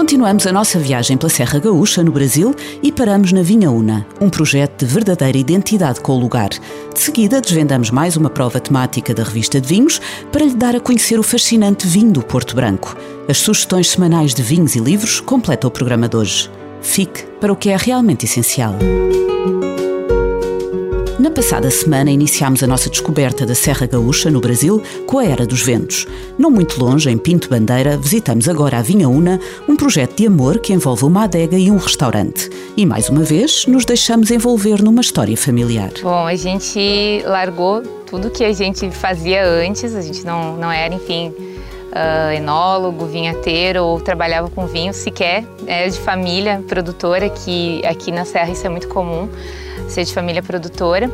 Continuamos 0.00 0.46
a 0.46 0.52
nossa 0.52 0.78
viagem 0.78 1.18
pela 1.18 1.28
Serra 1.28 1.58
Gaúcha, 1.58 2.02
no 2.02 2.10
Brasil, 2.10 2.54
e 2.82 2.90
paramos 2.90 3.32
na 3.32 3.42
Vinha 3.42 3.70
Una, 3.70 4.06
um 4.18 4.30
projeto 4.30 4.82
de 4.82 4.90
verdadeira 4.90 5.36
identidade 5.36 6.00
com 6.00 6.12
o 6.12 6.18
lugar. 6.18 6.48
De 6.48 6.98
seguida, 6.98 7.38
desvendamos 7.38 7.90
mais 7.90 8.16
uma 8.16 8.30
prova 8.30 8.58
temática 8.58 9.12
da 9.12 9.22
revista 9.22 9.60
de 9.60 9.68
vinhos 9.68 10.00
para 10.32 10.46
lhe 10.46 10.54
dar 10.54 10.74
a 10.74 10.80
conhecer 10.80 11.18
o 11.18 11.22
fascinante 11.22 11.86
vinho 11.86 12.12
do 12.12 12.22
Porto 12.22 12.56
Branco. 12.56 12.96
As 13.28 13.36
sugestões 13.36 13.90
semanais 13.90 14.32
de 14.32 14.42
vinhos 14.42 14.74
e 14.74 14.80
livros 14.80 15.20
completam 15.20 15.68
o 15.68 15.70
programa 15.70 16.08
de 16.08 16.16
hoje. 16.16 16.50
Fique 16.80 17.24
para 17.38 17.52
o 17.52 17.56
que 17.56 17.68
é 17.68 17.76
realmente 17.76 18.24
essencial. 18.24 18.74
Passada 21.40 21.70
semana 21.70 22.10
iniciámos 22.10 22.62
a 22.62 22.66
nossa 22.66 22.90
descoberta 22.90 23.46
da 23.46 23.54
Serra 23.54 23.86
Gaúcha, 23.86 24.30
no 24.30 24.42
Brasil, 24.42 24.82
com 25.06 25.18
a 25.18 25.24
Era 25.24 25.46
dos 25.46 25.62
Ventos. 25.62 26.06
Não 26.36 26.50
muito 26.50 26.78
longe, 26.78 27.08
em 27.08 27.16
Pinto 27.16 27.48
Bandeira, 27.48 27.96
visitamos 27.96 28.46
agora 28.46 28.76
a 28.76 28.82
Vinha 28.82 29.08
Una, 29.08 29.40
um 29.66 29.74
projeto 29.74 30.16
de 30.16 30.26
amor 30.26 30.58
que 30.58 30.74
envolve 30.74 31.06
uma 31.06 31.24
adega 31.24 31.56
e 31.56 31.70
um 31.70 31.78
restaurante. 31.78 32.50
E 32.76 32.84
mais 32.84 33.08
uma 33.08 33.22
vez, 33.22 33.64
nos 33.64 33.86
deixamos 33.86 34.30
envolver 34.30 34.82
numa 34.82 35.00
história 35.00 35.34
familiar. 35.34 35.90
Bom, 36.02 36.26
a 36.26 36.34
gente 36.34 37.22
largou 37.24 37.80
tudo 38.04 38.28
que 38.28 38.44
a 38.44 38.52
gente 38.52 38.90
fazia 38.90 39.42
antes, 39.42 39.94
a 39.94 40.02
gente 40.02 40.26
não, 40.26 40.58
não 40.58 40.70
era, 40.70 40.94
enfim, 40.94 41.32
uh, 41.90 42.32
enólogo, 42.32 43.06
vinhateiro 43.06 43.84
ou 43.84 44.00
trabalhava 44.00 44.48
com 44.48 44.66
vinho 44.66 44.92
sequer, 44.92 45.44
é 45.66 45.88
de 45.88 45.98
família 45.98 46.62
produtora, 46.66 47.28
que 47.28 47.84
aqui 47.84 48.10
na 48.10 48.24
Serra 48.24 48.50
isso 48.50 48.66
é 48.66 48.70
muito 48.70 48.88
comum 48.88 49.28
ser 49.88 50.04
de 50.04 50.14
família 50.14 50.42
produtora. 50.42 51.10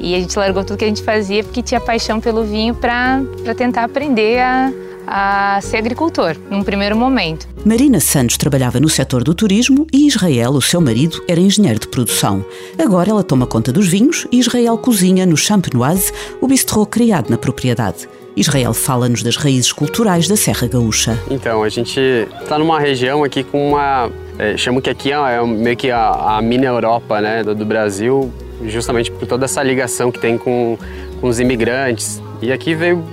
E 0.00 0.14
a 0.14 0.18
gente 0.18 0.36
largou 0.36 0.64
tudo 0.64 0.78
que 0.78 0.84
a 0.84 0.88
gente 0.88 1.02
fazia 1.02 1.44
porque 1.44 1.62
tinha 1.62 1.80
paixão 1.80 2.20
pelo 2.20 2.42
vinho 2.42 2.74
para 2.74 3.22
tentar 3.56 3.84
aprender 3.84 4.40
a, 4.40 4.72
a 5.06 5.60
ser 5.60 5.76
agricultor, 5.76 6.36
num 6.50 6.64
primeiro 6.64 6.96
momento. 6.96 7.46
Marina 7.64 8.00
Santos 8.00 8.36
trabalhava 8.36 8.80
no 8.80 8.88
setor 8.88 9.22
do 9.22 9.32
turismo 9.32 9.86
e 9.92 10.08
Israel, 10.08 10.50
o 10.52 10.62
seu 10.62 10.80
marido, 10.80 11.22
era 11.28 11.38
engenheiro 11.38 11.78
de 11.78 11.86
produção. 11.86 12.44
Agora 12.76 13.10
ela 13.10 13.22
toma 13.22 13.46
conta 13.46 13.72
dos 13.72 13.86
vinhos 13.86 14.26
e 14.32 14.40
Israel 14.40 14.76
cozinha 14.76 15.24
no 15.24 15.36
Champenoise, 15.36 16.12
o 16.40 16.48
bistrô 16.48 16.84
criado 16.84 17.30
na 17.30 17.38
propriedade. 17.38 18.08
Israel 18.36 18.72
fala-nos 18.72 19.22
das 19.22 19.36
raízes 19.36 19.72
culturais 19.72 20.26
da 20.26 20.36
Serra 20.36 20.66
Gaúcha. 20.66 21.18
Então, 21.30 21.62
a 21.62 21.68
gente 21.68 22.00
está 22.40 22.58
numa 22.58 22.80
região 22.80 23.22
aqui 23.22 23.44
com 23.44 23.70
uma. 23.70 24.10
É, 24.38 24.56
chamo 24.56 24.80
que 24.80 24.88
aqui 24.88 25.12
é 25.12 25.44
meio 25.44 25.76
que 25.76 25.90
a, 25.90 26.36
a 26.36 26.42
mini 26.42 26.64
Europa 26.64 27.20
né, 27.20 27.44
do, 27.44 27.54
do, 27.54 27.66
Brasil, 27.66 28.32
justamente 28.66 29.10
por 29.10 29.26
toda 29.26 29.44
essa 29.44 29.62
ligação 29.62 30.10
que 30.10 30.18
tem 30.18 30.38
com, 30.38 30.78
com 31.20 31.28
os 31.28 31.38
imigrantes. 31.38 32.22
E 32.40 32.50
aqui 32.50 32.74
veio 32.74 33.04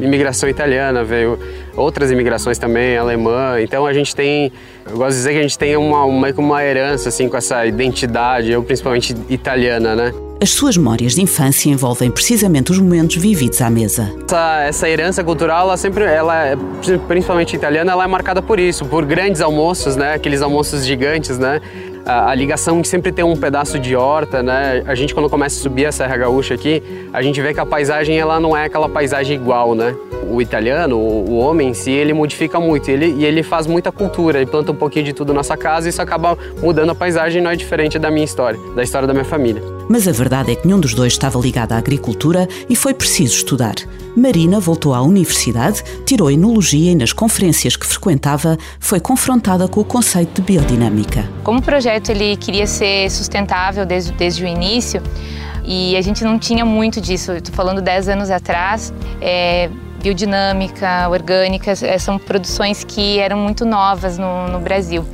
imigração 0.00 0.48
italiana, 0.48 1.04
veio 1.04 1.38
outras 1.76 2.10
imigrações 2.10 2.58
também, 2.58 2.96
alemã. 2.96 3.60
Então 3.60 3.86
a 3.86 3.92
gente 3.92 4.14
tem, 4.14 4.52
eu 4.86 4.96
gosto 4.96 5.10
de 5.10 5.16
dizer 5.16 5.32
que 5.32 5.38
a 5.38 5.42
gente 5.42 5.58
tem 5.58 5.76
uma, 5.76 6.04
uma, 6.04 6.28
uma 6.36 6.64
herança 6.64 7.08
assim 7.08 7.28
com 7.28 7.36
essa 7.36 7.64
identidade, 7.64 8.50
eu 8.50 8.62
principalmente 8.62 9.14
italiana, 9.28 9.94
né? 9.94 10.12
As 10.44 10.50
suas 10.50 10.76
memórias 10.76 11.14
de 11.14 11.22
infância 11.22 11.70
envolvem 11.70 12.10
precisamente 12.10 12.70
os 12.70 12.78
momentos 12.78 13.16
vividos 13.16 13.62
à 13.62 13.70
mesa. 13.70 14.14
Essa, 14.26 14.60
essa 14.64 14.90
herança 14.90 15.24
cultural, 15.24 15.68
ela 15.68 15.76
sempre, 15.78 16.04
ela, 16.04 16.48
é, 16.48 16.54
principalmente 17.08 17.56
italiana, 17.56 17.92
ela 17.92 18.04
é 18.04 18.06
marcada 18.06 18.42
por 18.42 18.60
isso, 18.60 18.84
por 18.84 19.06
grandes 19.06 19.40
almoços, 19.40 19.96
né? 19.96 20.12
Aqueles 20.12 20.42
almoços 20.42 20.84
gigantes, 20.84 21.38
né? 21.38 21.62
A, 22.04 22.28
a, 22.28 22.34
ligação 22.34 22.82
de 22.82 22.88
sempre 22.88 23.10
ter 23.10 23.22
um 23.22 23.34
pedaço 23.34 23.78
de 23.78 23.96
horta, 23.96 24.42
né? 24.42 24.84
A 24.86 24.94
gente 24.94 25.14
quando 25.14 25.30
começa 25.30 25.58
a 25.58 25.62
subir 25.62 25.86
a 25.86 25.92
Serra 25.92 26.14
Gaúcha 26.18 26.52
aqui, 26.52 26.82
a 27.10 27.22
gente 27.22 27.40
vê 27.40 27.54
que 27.54 27.60
a 27.60 27.64
paisagem 27.64 28.18
ela 28.18 28.38
não 28.38 28.54
é 28.54 28.66
aquela 28.66 28.86
paisagem 28.86 29.34
igual, 29.34 29.74
né? 29.74 29.96
O 30.28 30.42
italiano, 30.42 30.98
o, 30.98 31.30
o 31.30 31.38
homem 31.38 31.70
em 31.70 31.74
si, 31.74 31.90
ele 31.90 32.12
modifica 32.12 32.60
muito 32.60 32.90
ele, 32.90 33.14
e 33.16 33.24
ele 33.24 33.42
faz 33.42 33.66
muita 33.66 33.90
cultura, 33.90 34.40
ele 34.40 34.50
planta 34.50 34.72
um 34.72 34.76
pouquinho 34.76 35.06
de 35.06 35.14
tudo 35.14 35.28
na 35.28 35.38
nossa 35.38 35.56
casa 35.56 35.88
e 35.88 35.90
isso 35.90 36.02
acaba 36.02 36.36
mudando 36.62 36.90
a 36.90 36.94
paisagem, 36.94 37.40
não 37.40 37.50
é 37.50 37.56
diferente 37.56 37.98
da 37.98 38.10
minha 38.10 38.26
história, 38.26 38.60
da 38.76 38.82
história 38.82 39.08
da 39.08 39.14
minha 39.14 39.24
família. 39.24 39.73
Mas 39.88 40.08
a 40.08 40.12
verdade 40.12 40.52
é 40.52 40.54
que 40.54 40.66
nenhum 40.66 40.80
dos 40.80 40.94
dois 40.94 41.12
estava 41.12 41.38
ligado 41.38 41.72
à 41.72 41.76
agricultura 41.76 42.48
e 42.68 42.74
foi 42.74 42.94
preciso 42.94 43.36
estudar. 43.36 43.74
Marina 44.16 44.60
voltou 44.60 44.94
à 44.94 45.02
universidade, 45.02 45.82
tirou 46.06 46.30
enologia 46.30 46.92
e 46.92 46.94
nas 46.94 47.12
conferências 47.12 47.76
que 47.76 47.86
frequentava 47.86 48.56
foi 48.78 49.00
confrontada 49.00 49.68
com 49.68 49.80
o 49.80 49.84
conceito 49.84 50.40
de 50.40 50.42
biodinâmica. 50.42 51.28
Como 51.42 51.58
o 51.58 51.62
projeto 51.62 52.10
ele 52.10 52.36
queria 52.36 52.66
ser 52.66 53.10
sustentável 53.10 53.84
desde, 53.84 54.12
desde 54.12 54.44
o 54.44 54.46
início 54.46 55.02
e 55.64 55.96
a 55.96 56.00
gente 56.00 56.24
não 56.24 56.38
tinha 56.38 56.64
muito 56.64 57.00
disso, 57.00 57.32
estou 57.32 57.54
falando 57.54 57.82
10 57.82 58.08
anos 58.08 58.30
atrás, 58.30 58.92
é, 59.20 59.68
biodinâmica, 60.02 61.08
orgânica, 61.08 61.72
é, 61.82 61.98
são 61.98 62.18
produções 62.18 62.84
que 62.84 63.18
eram 63.18 63.38
muito 63.38 63.64
novas 63.64 64.16
no, 64.16 64.48
no 64.48 64.60
Brasil. 64.60 65.04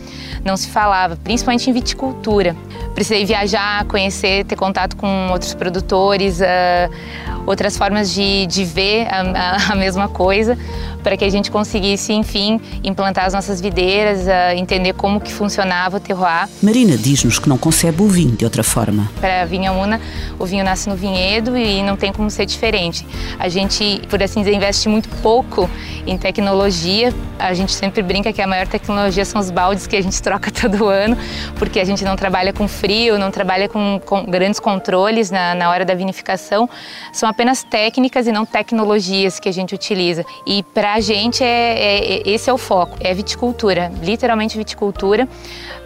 Não 0.44 0.56
se 0.56 0.68
falava, 0.68 1.16
principalmente 1.16 1.68
em 1.68 1.72
viticultura 1.72 2.56
precisei 3.00 3.24
viajar, 3.24 3.86
conhecer, 3.86 4.44
ter 4.44 4.56
contato 4.56 4.94
com 4.94 5.30
outros 5.32 5.54
produtores, 5.54 6.38
uh, 6.38 7.44
outras 7.46 7.74
formas 7.74 8.12
de, 8.12 8.46
de 8.46 8.62
ver 8.62 9.06
a, 9.08 9.72
a, 9.72 9.74
mesma 9.74 10.06
coisa, 10.06 10.58
para 11.02 11.16
que 11.16 11.24
a 11.24 11.28
gente 11.30 11.50
conseguisse, 11.50 12.12
enfim, 12.12 12.60
implantar 12.84 13.24
as 13.24 13.32
nossas 13.32 13.58
videiras, 13.58 14.26
uh, 14.26 14.54
entender 14.54 14.92
como 14.92 15.18
que 15.18 15.32
funcionava 15.32 15.96
o 15.96 16.00
terroir. 16.00 16.46
Marina 16.62 16.94
diz-nos 16.94 17.38
que 17.38 17.48
não 17.48 17.56
concebe 17.56 18.02
o 18.02 18.06
vinho 18.06 18.36
de 18.36 18.44
outra 18.44 18.62
forma. 18.62 19.10
Para 19.18 19.42
a 19.42 19.44
Vinha 19.46 19.72
Una, 19.72 19.98
o 20.38 20.44
vinho 20.44 20.62
nasce 20.62 20.86
no 20.86 20.94
vinhedo 20.94 21.56
e 21.56 21.82
não 21.82 21.96
tem 21.96 22.12
como 22.12 22.30
ser 22.30 22.44
diferente. 22.44 23.06
A 23.38 23.48
gente, 23.48 24.02
por 24.10 24.22
assim 24.22 24.40
dizer, 24.40 24.54
investe 24.54 24.90
muito 24.90 25.08
pouco 25.22 25.70
em 26.06 26.18
tecnologia. 26.18 27.14
A 27.38 27.54
gente 27.54 27.72
sempre 27.72 28.02
brinca 28.02 28.30
que 28.30 28.42
a 28.42 28.46
maior 28.46 28.66
tecnologia 28.66 29.24
são 29.24 29.40
os 29.40 29.50
baldes 29.50 29.86
que 29.86 29.96
a 29.96 30.02
gente 30.02 30.20
troca 30.20 30.50
todo 30.52 30.86
ano, 30.86 31.16
porque 31.56 31.80
a 31.80 31.84
gente 31.84 32.04
não 32.04 32.14
trabalha 32.14 32.52
com 32.52 32.68
frio, 32.68 32.89
não 33.18 33.30
trabalha 33.30 33.68
com, 33.68 34.00
com 34.04 34.24
grandes 34.24 34.58
controles 34.58 35.30
na, 35.30 35.54
na 35.54 35.70
hora 35.70 35.84
da 35.84 35.94
vinificação. 35.94 36.68
São 37.12 37.28
apenas 37.28 37.62
técnicas 37.62 38.26
e 38.26 38.32
não 38.32 38.44
tecnologias 38.44 39.38
que 39.38 39.48
a 39.48 39.52
gente 39.52 39.74
utiliza. 39.74 40.24
E 40.46 40.62
para 40.62 40.94
a 40.94 41.00
gente, 41.00 41.42
é, 41.42 41.46
é, 41.46 42.14
é, 42.14 42.22
esse 42.28 42.50
é 42.50 42.52
o 42.52 42.58
foco, 42.58 42.96
é 43.00 43.14
viticultura, 43.14 43.90
literalmente 44.02 44.56
viticultura. 44.56 45.28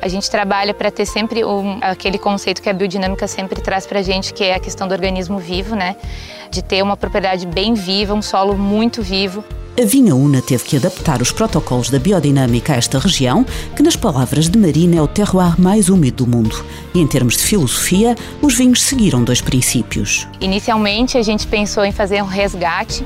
A 0.01 0.09
gente 0.09 0.31
trabalha 0.31 0.75
para 0.75 0.91
ter 0.91 1.07
sempre 1.07 1.45
um, 1.45 1.79
aquele 1.81 2.19
conceito 2.19 2.61
que 2.61 2.69
a 2.69 2.73
biodinâmica 2.73 3.27
sempre 3.27 3.61
traz 3.61 3.87
para 3.87 4.01
a 4.01 4.03
gente, 4.03 4.33
que 4.33 4.45
é 4.45 4.55
a 4.55 4.61
questão 4.61 4.87
do 4.89 4.93
organismo 4.93 5.39
vivo, 5.39 5.75
né? 5.75 5.97
De 6.51 6.63
ter 6.63 6.83
uma 6.83 6.97
propriedade 6.97 7.47
bem 7.47 7.75
viva, 7.75 8.15
um 8.15 8.23
solo 8.23 8.57
muito 8.57 9.03
vivo. 9.03 9.45
A 9.77 9.85
Vinha 9.85 10.15
Una 10.15 10.41
teve 10.41 10.62
que 10.62 10.77
adaptar 10.77 11.21
os 11.21 11.33
protocolos 11.33 11.91
da 11.91 11.99
biodinâmica 11.99 12.75
a 12.75 12.77
esta 12.77 12.97
região, 12.97 13.45
que, 13.75 13.83
nas 13.83 13.97
palavras 13.97 14.49
de 14.49 14.57
Marina, 14.57 14.95
é 14.95 15.03
o 15.03 15.09
terroir 15.09 15.61
mais 15.61 15.89
úmido 15.89 16.25
do 16.25 16.31
mundo. 16.31 16.65
E 16.95 17.01
em 17.01 17.07
termos 17.09 17.37
de 17.37 17.43
filosofia, 17.43 18.15
os 18.41 18.55
vinhos 18.55 18.81
seguiram 18.81 19.25
dois 19.25 19.41
princípios. 19.41 20.29
Inicialmente, 20.41 21.19
a 21.19 21.23
gente 21.23 21.45
pensou 21.49 21.85
em 21.85 21.91
fazer 21.91 22.23
um 22.23 22.27
resgate 22.27 23.05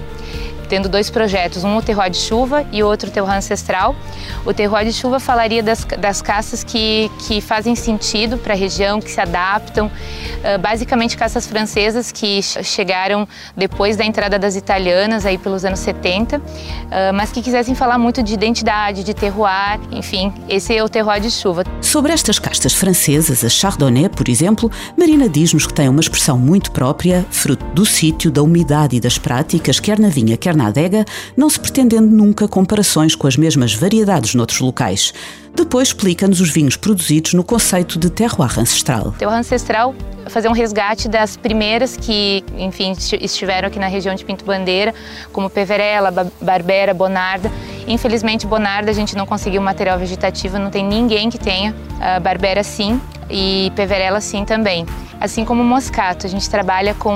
tendo 0.68 0.88
dois 0.88 1.10
projetos, 1.10 1.64
um 1.64 1.76
o 1.76 1.82
terroir 1.82 2.10
de 2.10 2.18
chuva 2.18 2.66
e 2.70 2.82
outro 2.82 3.08
o 3.08 3.12
terroir 3.12 3.36
ancestral. 3.36 3.96
O 4.44 4.52
terroir 4.52 4.84
de 4.84 4.92
chuva 4.92 5.18
falaria 5.18 5.62
das, 5.62 5.84
das 5.84 6.22
caças 6.22 6.62
que, 6.62 7.10
que 7.26 7.40
fazem 7.40 7.74
sentido 7.74 8.38
para 8.38 8.54
a 8.54 8.56
região, 8.56 9.00
que 9.00 9.10
se 9.10 9.20
adaptam, 9.20 9.86
uh, 9.86 10.58
basicamente 10.60 11.16
caças 11.16 11.46
francesas 11.46 12.12
que 12.12 12.42
chegaram 12.42 13.26
depois 13.56 13.96
da 13.96 14.04
entrada 14.04 14.38
das 14.38 14.56
italianas, 14.56 15.24
aí 15.24 15.38
pelos 15.38 15.64
anos 15.64 15.80
70, 15.80 16.38
uh, 16.38 16.42
mas 17.14 17.30
que 17.32 17.40
quisessem 17.40 17.74
falar 17.74 17.98
muito 17.98 18.22
de 18.22 18.34
identidade, 18.34 19.02
de 19.02 19.14
terroir, 19.14 19.80
enfim, 19.90 20.32
esse 20.48 20.76
é 20.76 20.82
o 20.82 20.88
terroir 20.88 21.20
de 21.20 21.30
chuva. 21.30 21.64
Sobre 21.80 22.12
estas 22.12 22.38
castas 22.38 22.74
francesas, 22.74 23.44
a 23.44 23.48
Chardonnay, 23.48 24.08
por 24.08 24.28
exemplo, 24.28 24.70
Marina 24.96 25.28
diz-nos 25.28 25.66
que 25.66 25.72
tem 25.72 25.88
uma 25.88 26.00
expressão 26.00 26.38
muito 26.38 26.70
própria, 26.70 27.24
fruto 27.30 27.64
do 27.74 27.86
sítio, 27.86 28.30
da 28.30 28.42
umidade 28.42 28.96
e 28.96 29.00
das 29.00 29.18
práticas, 29.18 29.80
quer 29.80 29.98
na 29.98 30.08
vinha, 30.08 30.36
quer 30.36 30.56
na 30.58 30.66
adega, 30.66 31.04
não 31.36 31.48
se 31.48 31.58
pretendendo 31.58 32.08
nunca 32.08 32.46
comparações 32.46 33.14
com 33.14 33.26
as 33.26 33.36
mesmas 33.36 33.72
variedades 33.72 34.34
noutros 34.34 34.60
locais. 34.60 35.12
Depois 35.54 35.88
explica-nos 35.88 36.40
os 36.40 36.50
vinhos 36.50 36.76
produzidos 36.76 37.34
no 37.34 37.42
conceito 37.42 37.98
de 37.98 38.10
terroir 38.10 38.58
ancestral. 38.58 39.14
Terroir 39.18 39.38
ancestral 39.38 39.94
fazer 40.28 40.48
um 40.48 40.52
resgate 40.52 41.08
das 41.08 41.36
primeiras 41.36 41.96
que, 41.96 42.44
enfim, 42.56 42.92
estiveram 43.20 43.68
aqui 43.68 43.78
na 43.78 43.86
região 43.86 44.14
de 44.14 44.24
Pinto 44.24 44.44
Bandeira, 44.44 44.94
como 45.32 45.48
Peverella, 45.48 46.10
Barbera, 46.40 46.92
Bonarda. 46.92 47.50
Infelizmente, 47.86 48.46
Bonarda 48.46 48.90
a 48.90 48.94
gente 48.94 49.16
não 49.16 49.26
conseguiu 49.26 49.62
material 49.62 49.98
vegetativo, 49.98 50.58
não 50.58 50.70
tem 50.70 50.84
ninguém 50.84 51.30
que 51.30 51.38
tenha. 51.38 51.72
Uh, 51.72 52.20
Barbera 52.20 52.62
sim 52.62 53.00
e 53.30 53.72
Peverella 53.74 54.20
sim 54.20 54.44
também. 54.44 54.86
Assim 55.20 55.44
como 55.44 55.62
o 55.62 55.64
moscato. 55.64 56.26
A 56.26 56.30
gente 56.30 56.48
trabalha 56.48 56.94
com 56.94 57.12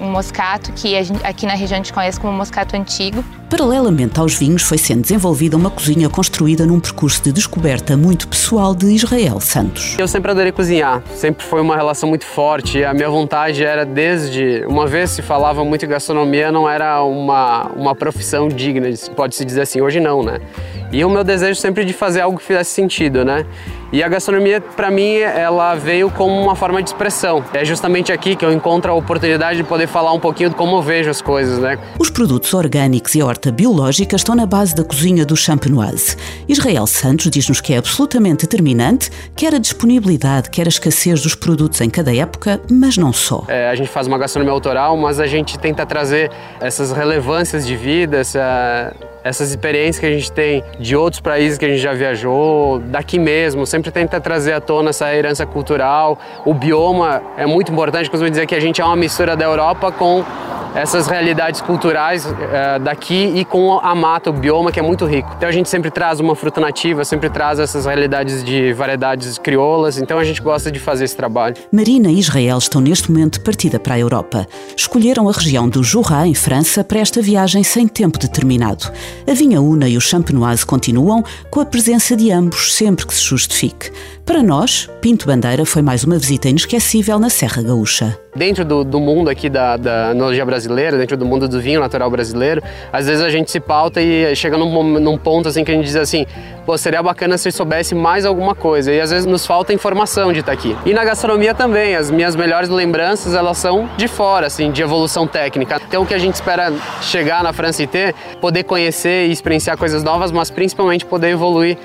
um 0.00 0.10
moscato 0.10 0.72
que 0.72 0.96
aqui 1.24 1.46
na 1.46 1.54
região 1.54 1.76
a 1.76 1.82
gente 1.82 1.92
conhece 1.92 2.18
como 2.20 2.32
moscato 2.32 2.76
antigo. 2.76 3.24
Paralelamente 3.48 4.20
aos 4.20 4.34
vinhos, 4.34 4.62
foi 4.62 4.76
sendo 4.76 5.02
desenvolvida 5.02 5.56
uma 5.56 5.70
cozinha 5.70 6.08
construída 6.10 6.66
num 6.66 6.78
percurso 6.78 7.22
de 7.22 7.32
descoberta 7.32 7.96
muito 7.96 8.28
pessoal 8.28 8.74
de 8.74 8.86
Israel 8.86 9.40
Santos. 9.40 9.96
Eu 9.98 10.06
sempre 10.06 10.30
adorei 10.30 10.52
cozinhar, 10.52 11.02
sempre 11.14 11.44
foi 11.44 11.60
uma 11.62 11.74
relação 11.74 12.08
muito 12.08 12.26
forte. 12.26 12.84
A 12.84 12.92
minha 12.92 13.08
vontade 13.08 13.64
era 13.64 13.86
desde. 13.86 14.64
Uma 14.68 14.86
vez 14.86 15.10
se 15.10 15.22
falava 15.22 15.64
muito 15.64 15.84
em 15.84 15.88
gastronomia, 15.88 16.52
não 16.52 16.68
era 16.68 17.02
uma, 17.02 17.70
uma 17.74 17.94
profissão 17.94 18.48
digna, 18.48 18.88
pode-se 19.16 19.44
dizer 19.44 19.62
assim. 19.62 19.80
Hoje 19.80 19.98
não, 19.98 20.22
né? 20.22 20.40
E 20.90 21.04
o 21.04 21.10
meu 21.10 21.22
desejo 21.22 21.60
sempre 21.60 21.84
de 21.84 21.92
fazer 21.92 22.22
algo 22.22 22.38
que 22.38 22.44
fizesse 22.44 22.70
sentido, 22.70 23.24
né? 23.24 23.44
E 23.90 24.02
a 24.02 24.08
gastronomia, 24.08 24.60
para 24.60 24.90
mim, 24.90 25.16
ela 25.16 25.74
veio 25.74 26.10
como 26.10 26.38
uma 26.38 26.54
forma 26.54 26.82
de 26.82 26.90
expressão. 26.90 27.42
É 27.54 27.64
justamente 27.64 28.12
aqui 28.12 28.36
que 28.36 28.44
eu 28.44 28.52
encontro 28.52 28.92
a 28.92 28.94
oportunidade 28.94 29.58
de 29.58 29.64
poder 29.64 29.86
falar 29.86 30.12
um 30.12 30.20
pouquinho 30.20 30.50
de 30.50 30.56
como 30.56 30.76
eu 30.76 30.82
vejo 30.82 31.08
as 31.08 31.22
coisas, 31.22 31.58
né? 31.58 31.78
Os 31.98 32.10
produtos 32.10 32.52
orgânicos 32.52 33.14
e 33.14 33.20
a 33.20 33.26
horta 33.26 33.50
biológica 33.50 34.16
estão 34.16 34.34
na 34.34 34.44
base 34.44 34.74
da 34.74 34.84
cozinha 34.84 35.24
do 35.24 35.34
Champenoise. 35.36 36.16
Israel 36.46 36.86
Santos 36.86 37.30
diz-nos 37.30 37.62
que 37.62 37.72
é 37.72 37.78
absolutamente 37.78 38.46
determinante 38.46 39.10
quer 39.34 39.54
a 39.54 39.58
disponibilidade, 39.58 40.50
quer 40.50 40.66
a 40.66 40.68
escassez 40.68 41.22
dos 41.22 41.34
produtos 41.34 41.80
em 41.80 41.88
cada 41.88 42.14
época, 42.14 42.60
mas 42.70 42.98
não 42.98 43.12
só. 43.12 43.44
É, 43.48 43.70
a 43.70 43.74
gente 43.74 43.88
faz 43.88 44.06
uma 44.06 44.18
gastronomia 44.18 44.52
autoral, 44.52 44.96
mas 44.98 45.18
a 45.18 45.26
gente 45.26 45.58
tenta 45.58 45.86
trazer 45.86 46.30
essas 46.60 46.92
relevâncias 46.92 47.66
de 47.66 47.74
vida, 47.74 48.18
essa 48.18 48.92
essas 49.28 49.50
experiências 49.50 49.98
que 49.98 50.06
a 50.06 50.12
gente 50.12 50.32
tem 50.32 50.64
de 50.78 50.96
outros 50.96 51.20
países 51.20 51.58
que 51.58 51.64
a 51.64 51.68
gente 51.68 51.80
já 51.80 51.92
viajou, 51.92 52.78
daqui 52.78 53.18
mesmo, 53.18 53.66
sempre 53.66 53.90
tenta 53.90 54.20
trazer 54.20 54.52
à 54.52 54.60
tona 54.60 54.90
essa 54.90 55.12
herança 55.14 55.44
cultural. 55.44 56.18
O 56.44 56.54
bioma 56.54 57.22
é 57.36 57.46
muito 57.46 57.72
importante, 57.72 58.08
costumo 58.08 58.30
dizer 58.30 58.46
que 58.46 58.54
a 58.54 58.60
gente 58.60 58.80
é 58.80 58.84
uma 58.84 58.96
mistura 58.96 59.36
da 59.36 59.44
Europa 59.44 59.90
com 59.90 60.24
essas 60.74 61.06
realidades 61.06 61.60
culturais 61.60 62.24
uh, 62.26 62.78
daqui 62.82 63.32
e 63.34 63.44
com 63.44 63.78
a 63.78 63.94
mata, 63.94 64.30
o 64.30 64.32
bioma 64.32 64.70
que 64.70 64.78
é 64.78 64.82
muito 64.82 65.06
rico. 65.06 65.32
Então 65.36 65.48
a 65.48 65.52
gente 65.52 65.68
sempre 65.68 65.90
traz 65.90 66.20
uma 66.20 66.34
fruta 66.34 66.60
nativa, 66.60 67.04
sempre 67.04 67.30
traz 67.30 67.58
essas 67.58 67.86
realidades 67.86 68.42
de 68.44 68.72
variedades 68.72 69.38
crioulas, 69.38 69.98
então 69.98 70.18
a 70.18 70.24
gente 70.24 70.40
gosta 70.40 70.70
de 70.70 70.78
fazer 70.78 71.04
esse 71.04 71.16
trabalho. 71.16 71.56
Marina 71.72 72.10
e 72.10 72.18
Israel 72.18 72.58
estão 72.58 72.80
neste 72.80 73.10
momento 73.10 73.40
partida 73.40 73.78
para 73.78 73.94
a 73.94 73.98
Europa. 73.98 74.46
Escolheram 74.76 75.28
a 75.28 75.32
região 75.32 75.68
do 75.68 75.82
Jura, 75.82 76.26
em 76.26 76.34
França, 76.34 76.84
para 76.84 76.98
esta 76.98 77.20
viagem 77.20 77.62
sem 77.62 77.86
tempo 77.86 78.18
determinado. 78.18 78.90
A 79.28 79.34
Vinha 79.34 79.60
Una 79.60 79.88
e 79.88 79.96
o 79.96 80.00
Champenoise 80.00 80.64
continuam 80.64 81.22
com 81.50 81.60
a 81.60 81.66
presença 81.66 82.16
de 82.16 82.30
ambos 82.30 82.74
sempre 82.74 83.06
que 83.06 83.14
se 83.14 83.22
justifique. 83.22 83.90
Para 84.24 84.42
nós, 84.42 84.88
Pinto 85.00 85.26
Bandeira 85.26 85.64
foi 85.64 85.82
mais 85.82 86.04
uma 86.04 86.18
visita 86.18 86.48
inesquecível 86.48 87.18
na 87.18 87.30
Serra 87.30 87.62
Gaúcha. 87.62 88.18
Dentro 88.38 88.64
do, 88.64 88.84
do 88.84 89.00
mundo 89.00 89.28
aqui 89.28 89.50
da, 89.50 89.76
da 89.76 90.14
brasileira, 90.46 90.96
dentro 90.96 91.16
do 91.16 91.26
mundo 91.26 91.48
do 91.48 91.60
vinho 91.60 91.80
natural 91.80 92.08
brasileiro, 92.08 92.62
às 92.92 93.08
vezes 93.08 93.20
a 93.20 93.30
gente 93.30 93.50
se 93.50 93.58
pauta 93.58 94.00
e 94.00 94.32
chega 94.36 94.56
num, 94.56 95.00
num 95.00 95.18
ponto 95.18 95.48
assim 95.48 95.64
que 95.64 95.72
a 95.72 95.74
gente 95.74 95.86
diz 95.86 95.96
assim, 95.96 96.24
pô, 96.64 96.78
seria 96.78 97.02
bacana 97.02 97.36
se 97.36 97.50
soubesse 97.50 97.96
mais 97.96 98.24
alguma 98.24 98.54
coisa. 98.54 98.92
E 98.92 99.00
às 99.00 99.10
vezes 99.10 99.26
nos 99.26 99.44
falta 99.44 99.72
informação 99.72 100.32
de 100.32 100.38
estar 100.38 100.52
aqui. 100.52 100.76
E 100.86 100.94
na 100.94 101.04
gastronomia 101.04 101.52
também, 101.52 101.96
as 101.96 102.12
minhas 102.12 102.36
melhores 102.36 102.68
lembranças, 102.68 103.34
elas 103.34 103.58
são 103.58 103.90
de 103.96 104.06
fora, 104.06 104.46
assim, 104.46 104.70
de 104.70 104.82
evolução 104.82 105.26
técnica. 105.26 105.80
Então 105.88 106.04
o 106.04 106.06
que 106.06 106.14
a 106.14 106.18
gente 106.18 106.34
espera 106.34 106.72
chegar 107.02 107.42
na 107.42 107.52
França 107.52 107.82
e 107.82 107.88
ter, 107.88 108.14
poder 108.40 108.62
conhecer 108.62 109.26
e 109.26 109.32
experienciar 109.32 109.76
coisas 109.76 110.04
novas, 110.04 110.30
mas 110.30 110.48
principalmente 110.48 111.04
poder 111.04 111.30
evoluir 111.30 111.76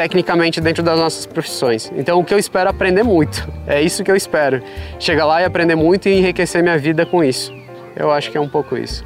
tecnicamente 0.00 0.62
dentro 0.62 0.82
das 0.82 0.98
nossas 0.98 1.26
profissões. 1.26 1.92
Então 1.94 2.18
o 2.18 2.24
que 2.24 2.32
eu 2.32 2.38
espero 2.38 2.68
é 2.68 2.70
aprender 2.70 3.02
muito. 3.02 3.46
É 3.66 3.82
isso 3.82 4.02
que 4.02 4.10
eu 4.10 4.16
espero. 4.16 4.62
Chegar 4.98 5.26
lá 5.26 5.42
e 5.42 5.44
aprender 5.44 5.74
muito 5.74 6.08
e 6.08 6.18
enriquecer 6.18 6.62
minha 6.62 6.78
vida 6.78 7.04
com 7.04 7.22
isso. 7.22 7.52
Eu 7.94 8.10
acho 8.10 8.30
que 8.30 8.38
é 8.38 8.40
um 8.40 8.48
pouco 8.48 8.78
isso. 8.78 9.04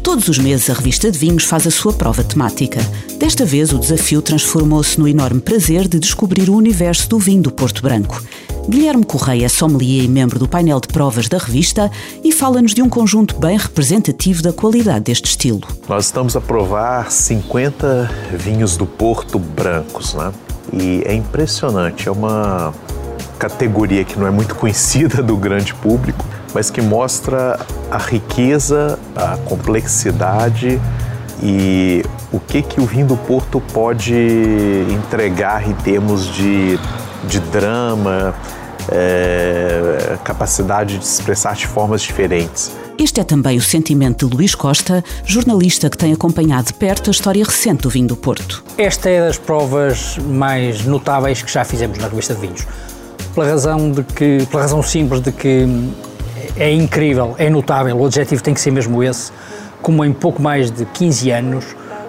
Todos 0.00 0.28
os 0.28 0.38
meses 0.38 0.70
a 0.70 0.74
revista 0.74 1.10
de 1.10 1.18
vinhos 1.18 1.42
faz 1.42 1.66
a 1.66 1.72
sua 1.72 1.92
prova 1.92 2.22
temática. 2.22 2.78
Desta 3.18 3.44
vez 3.44 3.72
o 3.72 3.80
desafio 3.80 4.22
transformou-se 4.22 4.98
no 5.00 5.08
enorme 5.08 5.40
prazer 5.40 5.88
de 5.88 5.98
descobrir 5.98 6.48
o 6.48 6.56
universo 6.56 7.08
do 7.08 7.18
vinho 7.18 7.42
do 7.42 7.50
Porto 7.50 7.82
Branco. 7.82 8.22
Guilherme 8.68 9.04
Correia 9.04 9.48
sommelier 9.48 10.04
e 10.04 10.08
membro 10.08 10.38
do 10.38 10.46
painel 10.46 10.80
de 10.80 10.86
provas 10.86 11.28
da 11.28 11.36
revista 11.36 11.90
e 12.22 12.30
fala-nos 12.30 12.74
de 12.74 12.80
um 12.80 12.88
conjunto 12.88 13.36
bem 13.36 13.58
representativo 13.58 14.42
da 14.42 14.52
qualidade 14.52 15.00
deste 15.06 15.26
estilo. 15.26 15.62
Nós 15.88 16.06
estamos 16.06 16.36
a 16.36 16.40
provar 16.40 17.10
50 17.10 18.10
vinhos 18.34 18.76
do 18.76 18.86
Porto 18.86 19.38
brancos, 19.38 20.14
né? 20.14 20.32
E 20.72 21.02
é 21.04 21.12
impressionante, 21.12 22.08
é 22.08 22.12
uma 22.12 22.72
categoria 23.38 24.04
que 24.04 24.18
não 24.18 24.26
é 24.26 24.30
muito 24.30 24.54
conhecida 24.56 25.22
do 25.22 25.36
grande 25.36 25.74
público, 25.74 26.24
mas 26.54 26.70
que 26.70 26.80
mostra 26.80 27.58
a 27.90 27.98
riqueza, 27.98 28.98
a 29.16 29.36
complexidade 29.38 30.80
e 31.42 32.04
o 32.32 32.38
que 32.38 32.62
que 32.62 32.80
o 32.80 32.86
vinho 32.86 33.06
do 33.06 33.16
Porto 33.16 33.60
pode 33.72 34.14
entregar 34.88 35.68
em 35.68 35.74
termos 35.74 36.26
de 36.26 36.78
de 37.24 37.40
drama, 37.40 38.34
é, 38.90 40.18
capacidade 40.24 40.98
de 40.98 41.06
se 41.06 41.20
expressar 41.20 41.54
de 41.54 41.66
formas 41.66 42.02
diferentes. 42.02 42.72
Este 42.98 43.20
é 43.20 43.24
também 43.24 43.56
o 43.56 43.60
sentimento 43.60 44.28
de 44.28 44.36
Luís 44.36 44.54
Costa, 44.54 45.02
jornalista 45.24 45.88
que 45.88 45.96
tem 45.96 46.12
acompanhado 46.12 46.68
de 46.68 46.74
perto 46.74 47.08
a 47.08 47.10
história 47.10 47.44
recente 47.44 47.82
do 47.82 47.90
vinho 47.90 48.08
do 48.08 48.16
Porto. 48.16 48.62
Esta 48.76 49.08
é 49.08 49.20
das 49.20 49.38
provas 49.38 50.18
mais 50.18 50.84
notáveis 50.84 51.42
que 51.42 51.50
já 51.50 51.64
fizemos 51.64 51.98
na 51.98 52.08
revista 52.08 52.34
de 52.34 52.40
vinhos. 52.40 52.66
Pela 53.34 53.46
razão, 53.46 53.90
de 53.90 54.02
que, 54.02 54.46
pela 54.50 54.62
razão 54.62 54.82
simples 54.82 55.20
de 55.20 55.32
que 55.32 55.66
é 56.56 56.70
incrível, 56.70 57.34
é 57.38 57.48
notável, 57.48 57.96
o 57.96 58.04
objetivo 58.04 58.42
tem 58.42 58.52
que 58.52 58.60
ser 58.60 58.70
mesmo 58.70 59.02
esse, 59.02 59.32
como 59.80 60.04
em 60.04 60.12
pouco 60.12 60.40
mais 60.40 60.70
de 60.70 60.84
15 60.84 61.30
anos, 61.30 61.64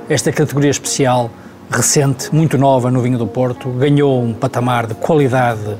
esta 0.10 0.32
categoria 0.32 0.70
especial 0.70 1.32
recente, 1.74 2.34
muito 2.34 2.58
nova 2.58 2.92
no 2.92 3.02
vinho 3.02 3.18
do 3.18 3.26
Porto, 3.26 3.70
ganhou 3.70 4.22
um 4.22 4.32
patamar 4.34 4.86
de 4.86 4.94
qualidade 4.94 5.76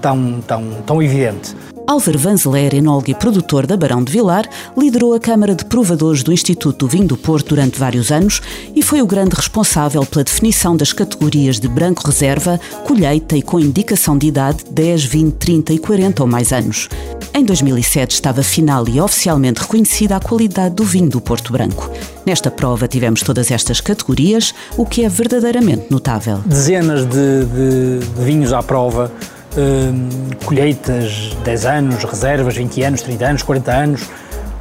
tão, 0.00 0.40
tão, 0.40 0.82
tão 0.86 1.02
evidente. 1.02 1.54
Álvaro 1.86 2.18
Vanzeler, 2.18 2.74
enólogo 2.74 3.10
e 3.10 3.14
produtor 3.14 3.66
da 3.66 3.76
Barão 3.76 4.02
de 4.02 4.10
Vilar, 4.10 4.48
liderou 4.76 5.12
a 5.12 5.20
Câmara 5.20 5.54
de 5.54 5.66
Provadores 5.66 6.22
do 6.22 6.32
Instituto 6.32 6.78
do 6.78 6.88
Vinho 6.88 7.06
do 7.06 7.16
Porto 7.16 7.50
durante 7.50 7.78
vários 7.78 8.10
anos 8.10 8.40
e 8.74 8.82
foi 8.82 9.02
o 9.02 9.06
grande 9.06 9.34
responsável 9.34 10.04
pela 10.06 10.24
definição 10.24 10.74
das 10.74 10.94
categorias 10.94 11.60
de 11.60 11.68
branco 11.68 12.06
reserva, 12.06 12.58
colheita 12.84 13.36
e 13.36 13.42
com 13.42 13.60
indicação 13.60 14.16
de 14.16 14.28
idade 14.28 14.64
10, 14.70 15.04
20, 15.04 15.34
30 15.34 15.72
e 15.74 15.78
40 15.78 16.22
ou 16.22 16.28
mais 16.28 16.52
anos. 16.52 16.88
Em 17.34 17.44
2007 17.44 18.12
estava 18.12 18.42
final 18.42 18.88
e 18.88 18.98
oficialmente 18.98 19.60
reconhecida 19.60 20.16
a 20.16 20.20
qualidade 20.20 20.76
do 20.76 20.84
vinho 20.84 21.10
do 21.10 21.20
Porto 21.20 21.52
Branco. 21.52 21.90
Nesta 22.24 22.50
prova 22.50 22.88
tivemos 22.88 23.20
todas 23.20 23.50
estas 23.50 23.82
categorias, 23.82 24.54
o 24.78 24.86
que 24.86 25.04
é 25.04 25.08
verdadeiramente 25.08 25.88
notável. 25.90 26.38
Dezenas 26.46 27.04
de, 27.04 27.44
de, 27.44 27.98
de 27.98 28.24
vinhos 28.24 28.52
à 28.52 28.62
prova, 28.62 29.12
hum, 29.56 30.08
colheitas 30.44 31.36
10 31.44 31.66
anos, 31.66 32.04
reservas 32.04 32.56
20 32.56 32.82
anos, 32.82 33.02
30 33.02 33.24
anos, 33.26 33.42
40 33.42 33.72
anos, 33.72 34.02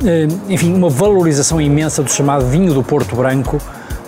hum, 0.01 0.39
enfim, 0.50 0.73
uma 0.73 0.89
valorização 0.89 1.59
imensa 1.59 2.03
do 2.03 2.12
chamado 2.12 2.45
vinho 2.45 2.73
do 2.73 2.83
Porto 2.83 3.15
Branco, 3.15 3.62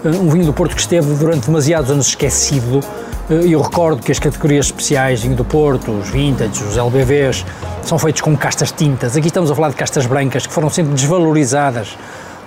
hum, 0.03 0.09
um 0.09 0.29
vinho 0.29 0.45
do 0.45 0.53
Porto 0.53 0.75
que 0.75 0.81
esteve 0.81 1.13
durante 1.15 1.45
demasiados 1.47 1.91
anos 1.91 2.07
esquecido. 2.07 2.79
Eu 3.27 3.59
recordo 3.59 4.03
que 4.03 4.11
as 4.11 4.19
categorias 4.19 4.67
especiais 4.67 5.23
vinho 5.23 5.35
do 5.35 5.43
Porto, 5.43 5.91
os 5.91 6.09
vintage, 6.09 6.63
os 6.63 6.77
LBVs, 6.77 7.43
são 7.81 7.97
feitos 7.97 8.21
com 8.21 8.37
castas 8.37 8.71
tintas. 8.71 9.17
Aqui 9.17 9.27
estamos 9.27 9.49
a 9.49 9.55
falar 9.55 9.69
de 9.69 9.75
castas 9.75 10.05
brancas 10.05 10.45
que 10.45 10.53
foram 10.53 10.69
sempre 10.69 10.93
desvalorizadas 10.93 11.97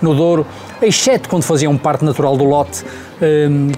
no 0.00 0.14
Douro, 0.14 0.46
exceto 0.80 1.28
quando 1.28 1.42
faziam 1.42 1.76
parte 1.76 2.04
natural 2.04 2.36
do 2.36 2.44
lote, 2.44 2.84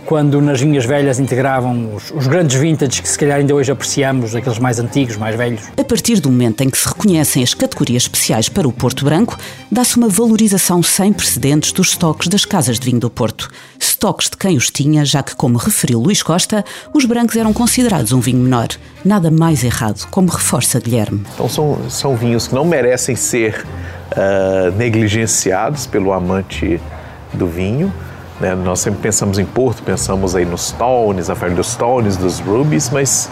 quando 0.04 0.40
nas 0.40 0.60
vinhas 0.60 0.84
velhas 0.84 1.18
integravam 1.18 1.94
os, 1.94 2.10
os, 2.10 2.26
grandes 2.26 2.56
vintages 2.56 3.00
que 3.00 3.08
se 3.08 3.18
calhar 3.18 3.38
ainda 3.38 3.54
hoje 3.54 3.72
apreciamos, 3.72 4.34
aqueles 4.34 4.58
mais 4.58 4.78
antigos, 4.78 5.16
mais 5.16 5.34
velhos. 5.36 5.62
A 5.78 5.84
partir 5.84 6.20
do 6.20 6.30
momento 6.30 6.62
em 6.62 6.70
que 6.70 6.76
se 6.76 6.88
reconhecem 6.88 7.42
as 7.42 7.54
categorias 7.54 8.02
especiais 8.02 8.48
para 8.48 8.68
o 8.68 8.72
Porto 8.72 9.04
Branco, 9.04 9.38
dá-se 9.70 9.96
uma 9.96 10.08
valorização 10.08 10.82
sem 10.82 11.12
precedentes 11.12 11.72
dos 11.72 11.90
estoques 11.90 12.28
das 12.28 12.44
casas 12.44 12.78
de 12.78 12.84
vinho 12.84 13.00
do 13.00 13.10
Porto. 13.10 13.50
Estoques 13.78 14.28
de 14.28 14.36
quem 14.36 14.56
os 14.56 14.70
tinha, 14.70 15.04
já 15.04 15.22
que, 15.22 15.34
como 15.34 15.58
referiu 15.58 16.00
Luís 16.00 16.22
Costa, 16.22 16.64
os 16.92 17.04
brancos 17.04 17.36
eram 17.36 17.52
considerados 17.52 18.12
um 18.12 18.20
vinho 18.20 18.38
menor. 18.38 18.68
Nada 19.04 19.30
mais 19.30 19.64
errado, 19.64 20.06
como 20.10 20.28
reforça 20.28 20.78
Guilherme. 20.78 21.22
Então 21.34 21.48
são, 21.48 21.78
são 21.88 22.16
vinhos 22.16 22.48
que 22.48 22.54
não 22.54 22.64
merecem 22.64 23.16
ser 23.16 23.64
uh, 24.12 24.76
negligenciados 24.76 25.86
pelo 25.86 26.12
amante 26.12 26.80
do 27.32 27.46
vinho. 27.46 27.92
Né? 28.40 28.54
Nós 28.54 28.80
sempre 28.80 29.00
pensamos 29.00 29.38
em 29.38 29.44
Porto, 29.44 29.82
pensamos 29.82 30.34
aí 30.34 30.44
nos 30.44 30.68
Stones, 30.68 31.28
a 31.28 31.34
feira 31.34 31.54
dos 31.54 31.72
Stones, 31.72 32.16
dos 32.16 32.40
Rubies, 32.40 32.90
mas 32.90 33.28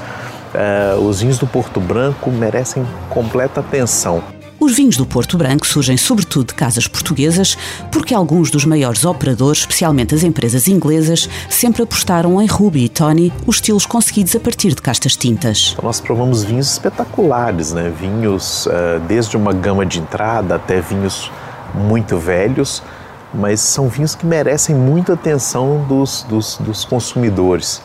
uh, 0.55 1.01
os 1.01 1.21
vinhos 1.21 1.39
do 1.39 1.47
Porto 1.47 1.81
Branco 1.81 2.31
merecem 2.31 2.87
completa 3.09 3.61
atenção. 3.61 4.23
Os 4.61 4.75
vinhos 4.75 4.97
do 4.97 5.07
Porto 5.07 5.39
Branco 5.39 5.65
surgem 5.65 5.97
sobretudo 5.97 6.49
de 6.49 6.55
casas 6.55 6.89
portuguesas, 6.89 7.57
porque 7.93 8.13
alguns 8.13 8.51
dos 8.51 8.65
maiores 8.65 9.05
operadores, 9.05 9.61
especialmente 9.61 10.17
as 10.17 10.25
empresas 10.25 10.67
inglesas, 10.67 11.29
sempre 11.49 11.85
apostaram 11.85 12.43
em 12.43 12.47
Ruby 12.47 12.85
e 12.85 12.89
Tony, 12.89 13.33
os 13.47 13.57
estilos 13.57 13.87
conseguidos 13.87 14.35
a 14.35 14.41
partir 14.41 14.71
de 14.71 14.83
castas 14.83 15.15
tintas. 15.17 15.71
Então 15.73 15.85
nós 15.85 16.01
provamos 16.01 16.43
vinhos 16.43 16.73
espetaculares, 16.73 17.73
né? 17.73 17.93
vinhos 18.01 18.67
uh, 18.67 18.99
desde 19.07 19.37
uma 19.37 19.53
gama 19.53 19.87
de 19.87 20.01
entrada 20.01 20.57
até 20.57 20.81
vinhos 20.81 21.31
muito 21.73 22.19
velhos, 22.19 22.83
mas 23.33 23.61
são 23.61 23.89
vinhos 23.89 24.15
que 24.15 24.25
merecem 24.25 24.75
muita 24.75 25.15
atenção 25.15 25.85
dos, 25.89 26.23
dos, 26.29 26.57
dos 26.59 26.85
consumidores. 26.85 27.83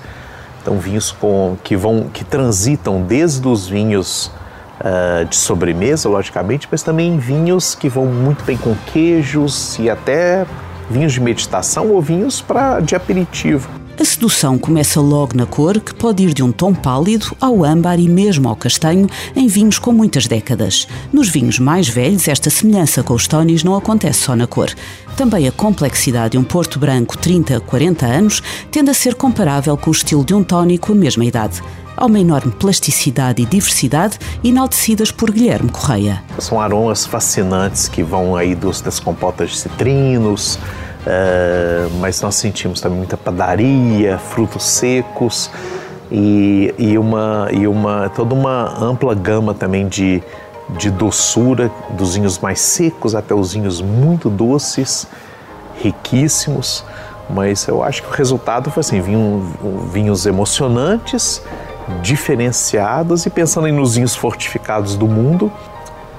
Então 0.62 0.77
vinhos 0.77 1.12
com, 1.12 1.57
que 1.63 1.75
vão 1.75 2.09
que 2.12 2.23
transitam 2.23 3.01
desde 3.01 3.45
os 3.47 3.67
vinhos 3.67 4.31
uh, 4.79 5.25
de 5.25 5.35
sobremesa, 5.35 6.07
logicamente, 6.07 6.67
mas 6.71 6.81
também 6.81 7.17
vinhos 7.17 7.75
que 7.75 7.89
vão 7.89 8.05
muito 8.05 8.43
bem 8.45 8.57
com 8.57 8.73
queijos 8.93 9.77
e 9.77 9.89
até 9.89 10.45
vinhos 10.89 11.13
de 11.13 11.19
meditação 11.19 11.89
ou 11.91 12.01
vinhos 12.01 12.41
para 12.41 12.79
de 12.79 12.95
aperitivo. 12.95 13.83
A 14.00 14.03
sedução 14.03 14.57
começa 14.57 15.00
logo 15.00 15.38
na 15.38 15.45
cor, 15.45 15.79
que 15.79 15.93
pode 15.93 16.23
ir 16.23 16.33
de 16.33 16.41
um 16.41 16.51
tom 16.51 16.73
pálido 16.73 17.27
ao 17.39 17.63
âmbar 17.63 18.00
e 18.00 18.09
mesmo 18.09 18.50
ao 18.50 18.55
castanho, 18.55 19.07
em 19.35 19.47
vinhos 19.47 19.77
com 19.77 19.91
muitas 19.91 20.25
décadas. 20.25 20.88
Nos 21.12 21.29
vinhos 21.29 21.59
mais 21.59 21.88
velhos, 21.88 22.27
esta 22.27 22.50
semelhança 22.50 23.03
com 23.03 23.13
os 23.13 23.27
tónis 23.27 23.63
não 23.63 23.75
acontece 23.75 24.21
só 24.21 24.35
na 24.35 24.47
cor. 24.47 24.71
Também 25.15 25.47
a 25.47 25.51
complexidade 25.51 26.31
de 26.31 26.38
um 26.39 26.43
Porto 26.43 26.79
Branco 26.79 27.15
30 27.15 27.57
a 27.57 27.59
40 27.59 28.05
anos 28.05 28.41
tende 28.71 28.89
a 28.89 28.95
ser 28.95 29.13
comparável 29.13 29.77
com 29.77 29.91
o 29.91 29.93
estilo 29.93 30.25
de 30.25 30.33
um 30.33 30.43
tónico 30.43 30.91
a 30.91 30.95
mesma 30.95 31.23
idade. 31.23 31.62
Há 31.95 32.07
uma 32.07 32.19
enorme 32.19 32.51
plasticidade 32.51 33.43
e 33.43 33.45
diversidade 33.45 34.17
enaltecidas 34.43 35.12
por 35.12 35.29
Guilherme 35.29 35.69
Correia. 35.69 36.23
São 36.39 36.59
aromas 36.59 37.05
fascinantes 37.05 37.88
que 37.88 38.01
vão 38.01 38.35
aí 38.35 38.55
dos, 38.55 38.81
das 38.81 39.00
compotas 39.00 39.51
de 39.51 39.57
citrinos, 39.59 40.57
uh, 41.05 41.89
mas 42.00 42.22
nós 42.22 42.36
sentimos 42.36 42.81
também 42.81 42.98
muita 42.98 43.17
padaria, 43.17 44.17
frutos 44.17 44.63
secos 44.63 45.50
e, 46.12 46.74
e, 46.77 46.98
uma, 46.98 47.48
e 47.51 47.67
uma, 47.67 48.10
toda 48.10 48.33
uma 48.33 48.77
ampla 48.83 49.15
gama 49.15 49.53
também 49.53 49.88
de, 49.88 50.22
de 50.77 50.91
doçura, 50.91 51.72
dos 51.91 52.15
vinhos 52.15 52.39
mais 52.39 52.60
secos 52.60 53.15
até 53.15 53.33
os 53.33 53.53
vinhos 53.53 53.81
muito 53.81 54.29
doces, 54.29 55.07
riquíssimos. 55.81 56.86
Mas 57.29 57.67
eu 57.67 57.81
acho 57.81 58.03
que 58.03 58.10
o 58.10 58.12
resultado 58.12 58.69
foi 58.69 58.81
assim: 58.81 59.01
vinho, 59.01 59.53
vinhos 59.91 60.25
emocionantes, 60.25 61.41
diferenciados 62.01 63.25
e 63.25 63.29
pensando 63.29 63.67
em 63.67 63.72
nos 63.72 63.95
vinhos 63.95 64.15
fortificados 64.15 64.95
do 64.95 65.07
mundo, 65.07 65.51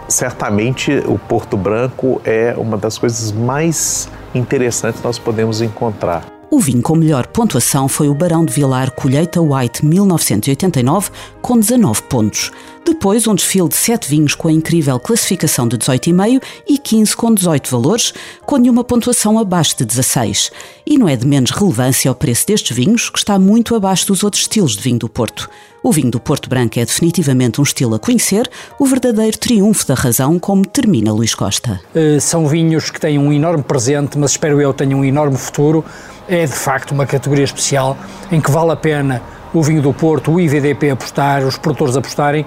certamente 0.08 1.02
o 1.06 1.18
Porto 1.18 1.56
Branco 1.56 2.20
é 2.24 2.54
uma 2.56 2.76
das 2.76 2.98
coisas 2.98 3.30
mais 3.32 4.08
interessantes 4.34 5.02
nós 5.02 5.18
podemos 5.18 5.60
encontrar. 5.60 6.24
O 6.50 6.60
vinho 6.60 6.82
com 6.82 6.94
melhor 6.94 7.26
pontuação 7.26 7.88
foi 7.88 8.08
o 8.08 8.14
Barão 8.14 8.44
de 8.44 8.52
Vilar 8.52 8.92
Colheita 8.92 9.40
White 9.40 9.84
1989, 9.84 11.10
com 11.42 11.58
19 11.58 12.02
pontos. 12.02 12.52
Depois, 12.84 13.26
um 13.26 13.34
desfile 13.34 13.68
de 13.68 13.76
7 13.76 14.08
vinhos 14.08 14.34
com 14.34 14.48
a 14.48 14.52
incrível 14.52 15.00
classificação 15.00 15.66
de 15.66 15.78
18,5 15.78 16.42
e 16.68 16.76
15 16.76 17.16
com 17.16 17.32
18 17.32 17.70
valores, 17.70 18.12
com 18.44 18.56
nenhuma 18.58 18.84
pontuação 18.84 19.38
abaixo 19.38 19.78
de 19.78 19.84
16. 19.86 20.50
E 20.86 20.98
não 20.98 21.08
é 21.08 21.16
de 21.16 21.26
menos 21.26 21.50
relevância 21.50 22.10
o 22.12 22.14
preço 22.14 22.46
destes 22.46 22.76
vinhos, 22.76 23.08
que 23.08 23.18
está 23.18 23.38
muito 23.38 23.74
abaixo 23.74 24.06
dos 24.06 24.22
outros 24.22 24.42
estilos 24.42 24.76
de 24.76 24.82
vinho 24.82 24.98
do 24.98 25.08
Porto. 25.08 25.48
O 25.82 25.92
vinho 25.92 26.10
do 26.10 26.20
Porto 26.20 26.48
Branco 26.48 26.78
é 26.78 26.84
definitivamente 26.84 27.60
um 27.60 27.64
estilo 27.64 27.94
a 27.94 27.98
conhecer, 27.98 28.50
o 28.78 28.86
verdadeiro 28.86 29.36
triunfo 29.38 29.86
da 29.86 29.94
razão, 29.94 30.38
como 30.38 30.66
termina 30.66 31.12
Luís 31.12 31.34
Costa. 31.34 31.80
Uh, 31.94 32.20
são 32.20 32.46
vinhos 32.46 32.90
que 32.90 33.00
têm 33.00 33.18
um 33.18 33.32
enorme 33.32 33.62
presente, 33.62 34.18
mas 34.18 34.32
espero 34.32 34.60
eu 34.60 34.72
tenham 34.72 35.00
um 35.00 35.04
enorme 35.04 35.36
futuro 35.36 35.84
é 36.28 36.46
de 36.46 36.52
facto 36.52 36.92
uma 36.92 37.06
categoria 37.06 37.44
especial 37.44 37.96
em 38.30 38.40
que 38.40 38.50
vale 38.50 38.72
a 38.72 38.76
pena 38.76 39.22
o 39.52 39.62
vinho 39.62 39.80
do 39.80 39.92
Porto, 39.92 40.32
o 40.32 40.40
IVDP 40.40 40.90
apostar, 40.90 41.44
os 41.44 41.56
produtores 41.56 41.96
apostarem, 41.96 42.44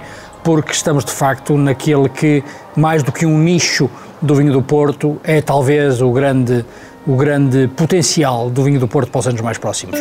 porque 0.47 0.71
estamos 0.71 1.03
de 1.03 1.11
facto 1.11 1.57
naquele 1.57 2.07
que, 2.07 2.41
mais 2.73 3.03
do 3.03 3.11
que 3.11 3.25
um 3.25 3.37
nicho 3.37 3.89
do 4.21 4.33
vinho 4.33 4.53
do 4.53 4.61
Porto, 4.61 5.19
é 5.21 5.41
talvez 5.41 6.01
o 6.01 6.09
grande, 6.09 6.63
o 7.05 7.17
grande 7.17 7.67
potencial 7.75 8.49
do 8.49 8.63
vinho 8.63 8.79
do 8.79 8.87
Porto 8.87 9.11
para 9.11 9.19
os 9.19 9.27
anos 9.27 9.41
mais 9.41 9.57
próximos. 9.57 9.99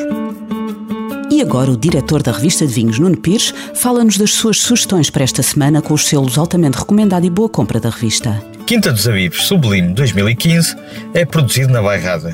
E 1.29 1.43
agora 1.43 1.73
o 1.73 1.77
diretor 1.77 2.23
da 2.23 2.31
revista 2.31 2.65
de 2.65 2.73
vinhos, 2.73 3.01
Nuno 3.01 3.17
Pires, 3.17 3.53
fala-nos 3.75 4.19
das 4.19 4.35
suas 4.35 4.59
sugestões 4.59 5.11
para 5.11 5.25
esta 5.25 5.43
semana 5.43 5.83
com 5.83 5.93
os 5.93 6.07
selos 6.07 6.39
altamente 6.39 6.79
recomendado 6.79 7.27
e 7.27 7.31
boa 7.31 7.49
compra 7.49 7.81
da 7.81 7.91
revista. 7.91 8.41
Quinta 8.69 8.93
dos 8.93 9.09
Avivos 9.09 9.49
Sublime 9.49 9.95
2015 9.95 10.77
é 11.13 11.25
produzido 11.25 11.73
na 11.73 11.83
Bairrada 11.83 12.33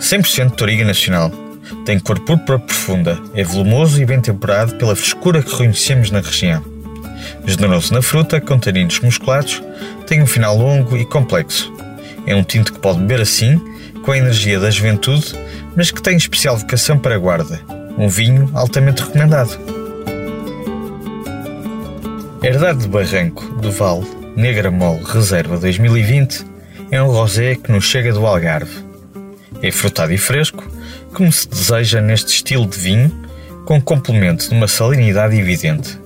100% 0.00 0.56
Toriga 0.56 0.84
Nacional. 0.84 1.30
Tem 1.84 2.00
cor 2.00 2.18
púrpura 2.18 2.58
profunda, 2.58 3.22
é 3.34 3.44
volumoso 3.44 4.02
e 4.02 4.04
bem 4.04 4.20
temperado 4.20 4.74
pela 4.74 4.96
frescura 4.96 5.40
que 5.40 5.52
reconhecemos 5.52 6.10
na 6.10 6.18
região. 6.18 6.75
Generoso 7.46 7.94
na 7.94 8.02
fruta, 8.02 8.40
com 8.40 8.58
taninos 8.58 9.00
musculados, 9.00 9.62
tem 10.06 10.22
um 10.22 10.26
final 10.26 10.56
longo 10.56 10.96
e 10.96 11.04
complexo. 11.04 11.72
É 12.26 12.34
um 12.34 12.42
tinto 12.42 12.72
que 12.72 12.78
pode 12.80 12.98
beber 12.98 13.20
assim, 13.20 13.60
com 14.04 14.12
a 14.12 14.18
energia 14.18 14.58
da 14.58 14.70
juventude, 14.70 15.34
mas 15.76 15.90
que 15.90 16.02
tem 16.02 16.16
especial 16.16 16.56
vocação 16.56 16.98
para 16.98 17.14
a 17.14 17.18
guarda. 17.18 17.60
Um 17.96 18.08
vinho 18.08 18.50
altamente 18.52 19.02
recomendado. 19.02 19.58
Herdade 22.42 22.80
de 22.80 22.88
Barranco, 22.88 23.44
do 23.60 23.70
Val, 23.70 24.04
Negra 24.36 24.70
Mole 24.70 25.02
Reserva 25.04 25.56
2020, 25.56 26.44
é 26.90 27.02
um 27.02 27.08
rosé 27.08 27.54
que 27.54 27.72
nos 27.72 27.84
chega 27.84 28.12
do 28.12 28.26
Algarve 28.26 28.86
é 29.62 29.70
frutado 29.70 30.12
e 30.12 30.18
fresco, 30.18 30.64
como 31.12 31.32
se 31.32 31.48
deseja 31.48 32.00
neste 32.00 32.34
estilo 32.34 32.66
de 32.66 32.78
vinho, 32.78 33.12
com 33.64 33.80
complemento 33.80 34.48
de 34.48 34.54
uma 34.54 34.68
salinidade 34.68 35.36
evidente. 35.36 35.98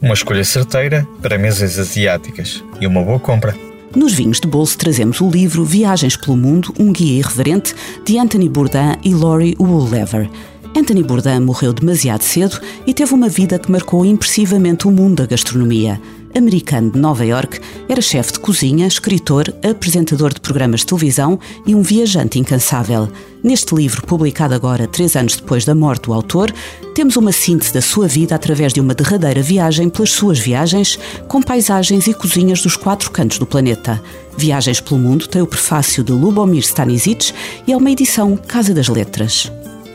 Uma 0.00 0.14
escolha 0.14 0.44
certeira 0.44 1.06
para 1.22 1.38
mesas 1.38 1.78
asiáticas 1.78 2.62
e 2.80 2.86
uma 2.86 3.02
boa 3.02 3.18
compra. 3.18 3.54
Nos 3.94 4.12
vinhos 4.12 4.40
de 4.40 4.48
bolso 4.48 4.76
trazemos 4.76 5.20
o 5.20 5.30
livro 5.30 5.64
Viagens 5.64 6.16
pelo 6.16 6.36
Mundo, 6.36 6.74
um 6.78 6.92
guia 6.92 7.18
irreverente, 7.18 7.74
de 8.04 8.18
Anthony 8.18 8.48
Bourdain 8.48 8.96
e 9.04 9.14
Laurie 9.14 9.56
Woollever. 9.58 10.28
Anthony 10.76 11.02
Bourdain 11.02 11.40
morreu 11.40 11.72
demasiado 11.72 12.22
cedo 12.22 12.60
e 12.86 12.92
teve 12.92 13.14
uma 13.14 13.28
vida 13.28 13.58
que 13.58 13.70
marcou 13.70 14.04
impressivamente 14.04 14.88
o 14.88 14.90
mundo 14.90 15.16
da 15.16 15.26
gastronomia 15.26 16.00
americano 16.36 16.90
de 16.90 16.98
Nova 16.98 17.24
York, 17.24 17.60
era 17.88 18.00
chefe 18.00 18.32
de 18.32 18.40
cozinha, 18.40 18.86
escritor, 18.86 19.54
apresentador 19.62 20.34
de 20.34 20.40
programas 20.40 20.80
de 20.80 20.86
televisão 20.86 21.38
e 21.66 21.74
um 21.74 21.82
viajante 21.82 22.38
incansável. 22.38 23.08
Neste 23.42 23.74
livro, 23.74 24.06
publicado 24.06 24.54
agora, 24.54 24.86
três 24.86 25.16
anos 25.16 25.36
depois 25.36 25.64
da 25.64 25.74
morte 25.74 26.04
do 26.04 26.12
autor, 26.12 26.52
temos 26.94 27.16
uma 27.16 27.32
síntese 27.32 27.72
da 27.72 27.82
sua 27.82 28.08
vida 28.08 28.34
através 28.34 28.72
de 28.72 28.80
uma 28.80 28.94
derradeira 28.94 29.42
viagem 29.42 29.88
pelas 29.88 30.10
suas 30.10 30.38
viagens, 30.38 30.98
com 31.28 31.42
paisagens 31.42 32.06
e 32.06 32.14
cozinhas 32.14 32.62
dos 32.62 32.76
quatro 32.76 33.10
cantos 33.10 33.38
do 33.38 33.46
planeta. 33.46 34.02
Viagens 34.36 34.80
pelo 34.80 35.00
Mundo 35.00 35.28
tem 35.28 35.42
o 35.42 35.46
prefácio 35.46 36.02
de 36.02 36.12
Lubomir 36.12 36.62
Stanisic 36.62 37.32
e 37.66 37.72
é 37.72 37.76
uma 37.76 37.90
edição 37.90 38.36
Casa 38.36 38.72
das 38.74 38.88
Letras. 38.88 39.50